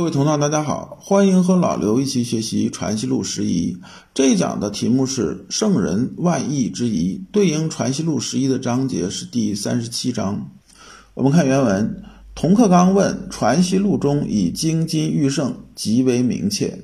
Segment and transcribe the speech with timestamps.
[0.00, 3.76] 各位同道，大家好，欢迎和老刘一起学习《传习录》十一。
[4.14, 10.48] 这一讲的题目是“圣人万亿之宜”，对应《传习录》十一的章节是第三十七章。
[11.12, 12.02] 我们看原文：
[12.34, 16.78] 童克刚问，《传习录》中以精金玉盛极为明切。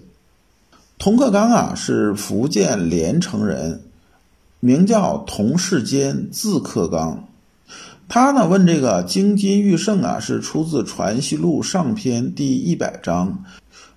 [0.99, 3.81] 童克刚啊，是福建连城人，
[4.61, 7.27] 名叫童世坚，字克刚。
[8.09, 13.43] 他呢问这个京津豫盛啊，是出自《传习录》上篇第一百章，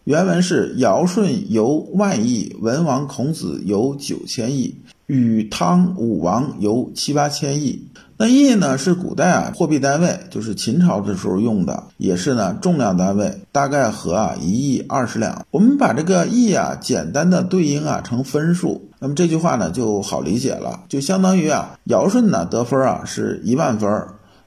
[0.03, 4.75] 原文是尧舜由万亿，文王孔子由九千亿，
[5.09, 7.83] 禹汤武王由七八千亿。
[8.15, 15.43] 那亿呢是古代啊货币单位，就是秦朝的时候用的，也是呢重量单位，大概和啊一亿二十两。
[15.49, 23.89] 我们把这个亿啊简单的对应啊成分数，那么这句话呢就好理解了，就相当于啊尧舜呢得分啊是一万分，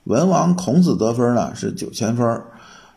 [0.05, 2.41] 文王孔子得分呢是九千分。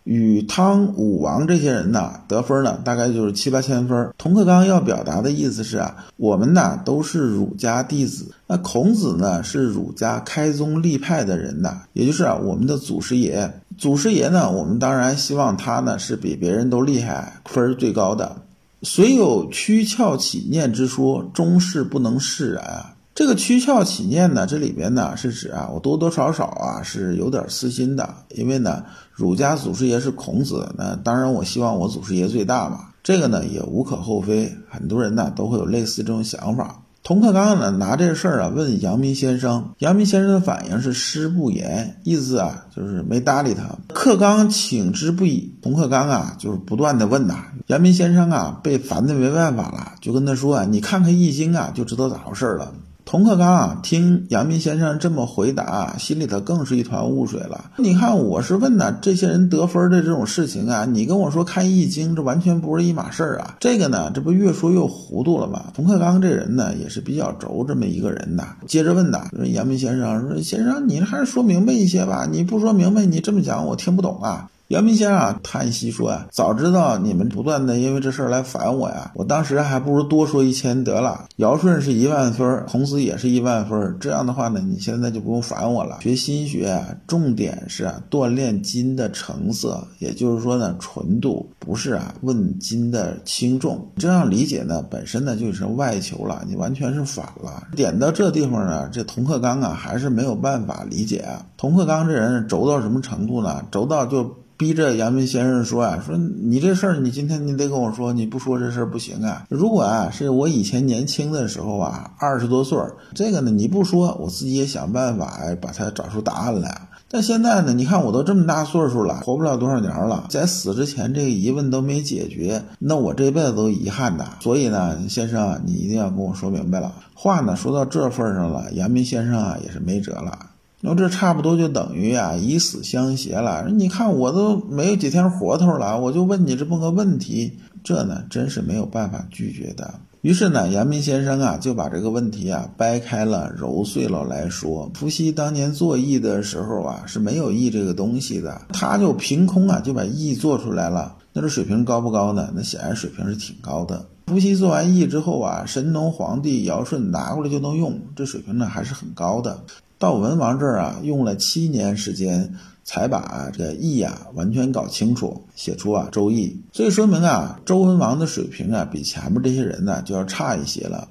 [0.05, 4.13] 禹汤武王这些人呢，得分呢大概就是七八千分。
[4.19, 13.51] 童克刚要表达的意思是啊，我们呢都是儒家弟子，那孔子呢是儒家开宗立派的人呐，也就是啊我们的祖师爷。
[13.79, 18.37] 祖师爷呢，我们当然希望他呢是比别人都厉害，分最高的。
[18.83, 22.94] 虽有躯壳起念之说，终是不能释然啊。
[23.15, 36.81] 这个躯壳起念呢，这里边呢是指啊，我多多少少啊是有点私心的，因为呢，儒家祖师爷是孔子，那当然我希望我祖师爷最大嘛，这个呢也无可厚非，很多人呢都会有类似这种想法。
[37.03, 43.63] 童克刚呢拿这事儿啊问阳明先生，阳明先生的反应是师不言，意思啊就是没搭理他。
[43.93, 52.73] 克刚请之不已，童克刚啊就是不断的问呐，阳明先生啊被烦的没办法了，就跟他说啊，你看看易经啊就知道咋回事了。
[53.15, 57.71] 冯克刚啊，听阳明先生这么回答，心里头更是一团雾水了。
[57.77, 63.55] 你看，我是问呢，这些人得分的这种事情啊，你跟我说看易经，这完全不是一码事儿啊。
[63.61, 65.67] 这个呢，这不越说越糊涂了吗？
[65.73, 68.57] 冯克刚这人呢，也是比较轴这么一个人呐。
[68.67, 74.49] 接着问呐，说阳明先生说，先生你还是说明白一些吧，你不说明白，你这么讲我听不懂啊。
[74.69, 81.25] 姚明先生啊，叹息说呀：“早知道你们不断的因为这事儿来烦我呀，我当时还不如多说一千得了。
[81.35, 85.99] 尧舜是一万分，孔子也是一万分，这样的话呢，你现在就不用烦我了。
[86.01, 93.87] 学心学啊，重点是啊，锻炼金的成色，也就是说呢，纯度，不是啊，问金的轻重。
[93.97, 97.67] 这样理解呢，本身呢就是外求了，你完全是反了。
[97.75, 101.45] 点到这地方呢，这童克刚啊，还是没有办法理解啊。
[101.55, 103.63] 童克刚这人轴到什么程度呢？
[103.69, 109.45] 轴到就。”逼着阳明先生说啊，说你这事儿，你今天你得跟我说，你不说这事儿不行啊。
[109.49, 116.87] 如果啊是我以前年轻的时候啊，二十多岁儿，这个呢你不说，我自己也想办法把它找出答案来。
[117.07, 124.25] 但现在呢，你看我都这么大岁数了，活不了多少年了，在死之前这个疑问都没解决，那我这辈子都遗憾的。
[124.39, 126.93] 所以呢，先生啊你一定要跟我说明白了。
[127.13, 130.37] 话呢说到这份上了，阳明先生啊也是没辙了。
[130.81, 133.67] 那这差不多就等于啊以死相挟了。
[133.69, 139.95] 你看我都没有几天活头了，我就问你这么个问题，这呢真是没有办法拒绝的。
[140.21, 144.91] 于是呢，阳明先生啊就把这个问题啊掰开了揉碎了来说。
[144.95, 151.15] 伏羲当年做易的时候啊是没有易这个东西的，他就凭空啊就把易做出来了。
[151.31, 152.51] 那这水平高不高呢？
[152.55, 154.03] 那显然水平是挺高的。
[154.25, 159.59] 伏羲做完易之后啊，神农皇帝尧舜拿过来就能用，这水平呢还是很高的。
[159.97, 166.47] 到文王这儿啊，用了七年时间才把这个易啊完全搞清楚，写出啊《周易》。
[166.75, 171.07] 所以说明啊，周文王的水平啊，比前面这些人呢就要差一些了。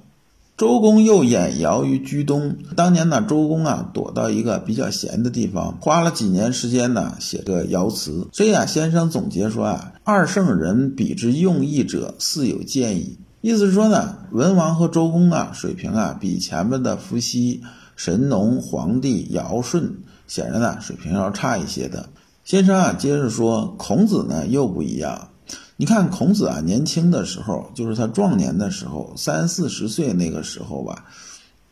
[0.55, 2.55] 周公又演尧于居东。
[2.77, 8.27] 当年呢，周公啊躲到一个比较闲的地方，花了几年时间呢写个爻辞。
[8.31, 13.17] 所以啊，先生总结说啊，二圣人比之用易者，似有见矣。
[13.41, 17.61] 意思是说呢，文王和周公啊水平啊比前面的伏羲。
[17.95, 19.97] 神农皇帝尧舜
[20.27, 22.09] 显然呢水平要差一些的。
[22.43, 25.29] 先生啊接着说，孔子呢又不一样。
[25.77, 31.05] 你看孔子啊年轻的时候，就是他壮年的时候，三四十岁那个时候吧，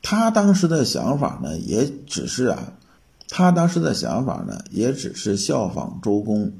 [0.01, 2.73] 他当时的想法呢也只是啊，
[3.29, 6.51] 他当时的想法呢也只是效仿周公。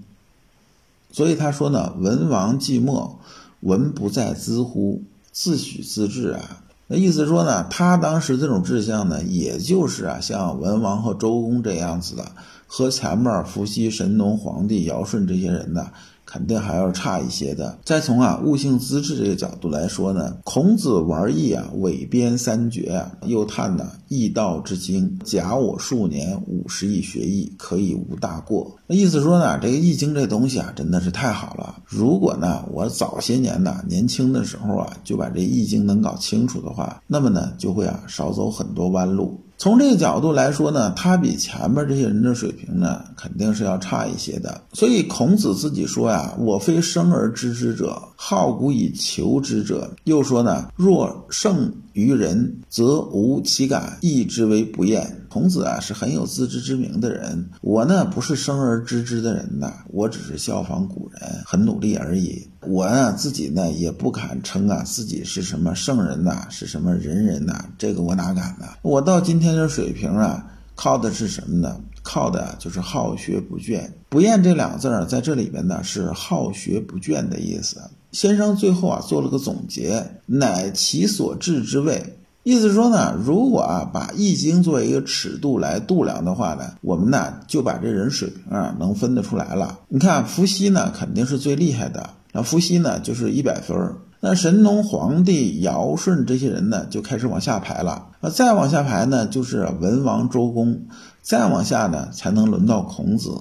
[1.12, 3.12] 所以他说呢，文王寂寞，
[3.60, 5.04] 文不在兹乎？
[5.32, 6.64] 自诩自治啊。
[6.94, 12.24] 那意思说呢，他当时这种志向呢，也就是啊，像文王和周公这样子的，
[12.68, 15.88] 和前面伏羲、神农、黄帝、尧舜这些人呢。
[16.26, 17.78] 肯定还要差一些的。
[17.84, 28.80] 再从啊悟性资质这个角度来说呢，孔子玩易啊，伪编三绝啊，又叹呢易道之精，假我数年五十亿学艺，可以无大过。
[28.88, 31.73] 那意思说呢，这个易经这东西啊，真的是太好了。
[31.96, 39.40] 如果呢我早些年呢年轻的时候啊，就把这易经能搞清楚的话，那么呢就会啊少走很多弯路。
[39.56, 44.60] 从这个角度来说呢，他比前面这些人的水平呢，肯定是要差一些的。
[44.74, 62.48] 所以孔子自己说呀：“我非生而知之者，好古以求之者。”又说呢：“若圣于人，则无其感，义之为不厌。”孔子啊是很有自知之明的人，我呢不是生而知之的人呐，我只是效仿古人，很努力而已。
[62.62, 68.68] 我呢自己呢也不敢称啊自己是什么圣人呐，是什么仁人呐，这个我哪敢呢？
[68.84, 70.46] 我到今天这水平啊，
[70.76, 71.82] 靠的是什么呢？
[72.04, 73.90] 靠的就是好学不倦。
[74.10, 77.78] 不厌这两个字儿在这里边呢是好学不倦的意思。
[78.14, 82.18] 先生最后啊做了个总结，乃其所至之谓。
[82.44, 89.80] 意思说呢，如果啊把易经作为一个尺度来度量的话呢，我们呢就把这人水平啊能分得出来了。
[89.88, 100.82] 你看伏羲呢肯定是最厉害的，那伏羲呢就是一百分儿，那神农、黄帝、尧舜这些人呢就开始往下排了，那再往下排呢就是文王、周公，
[101.22, 103.32] 再往下呢才能轮到孔子。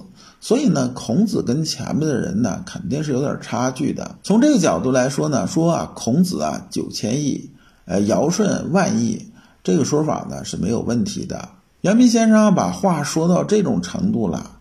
[0.43, 4.17] 所以呢，孔子跟前面的人呢肯定是有点差距的。
[4.23, 7.49] 从这个角度来说呢，说啊孔子啊九千亿。
[7.85, 9.27] 呃，尧舜万亿
[9.63, 11.47] 这个说法呢是没有问题的。
[11.79, 14.57] 杨明先生把话说到这种程度了，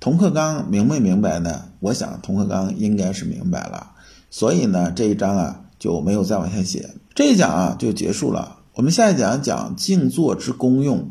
[0.00, 1.64] 童克刚明没明白呢？
[1.80, 3.92] 我想童克刚应该是明白了，
[4.30, 6.94] 所以呢这一章啊就没有再往下写。
[7.14, 11.10] 这一讲啊就结束了，我们下一讲讲静坐之功用。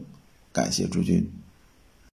[0.51, 1.31] 感谢诸君。